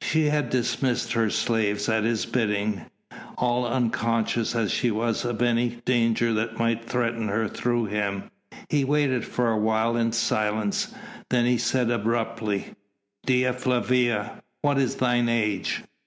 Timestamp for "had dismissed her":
0.30-1.28